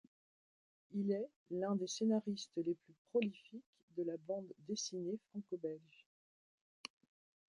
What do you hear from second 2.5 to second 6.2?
les plus prolifiques de la bande dessinée franco-belge.